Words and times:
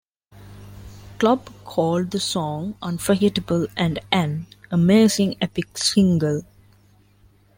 Club" 1.19 1.51
called 1.63 2.09
the 2.09 2.19
song 2.19 2.73
unforgettable 2.81 3.67
and 3.77 3.99
an 4.11 4.47
"amazing 4.71 5.35
epic 5.41 5.77
single". 5.77 6.41